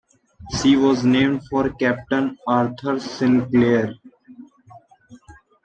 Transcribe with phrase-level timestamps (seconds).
[0.59, 3.93] She was named for Captain Arthur Sinclair.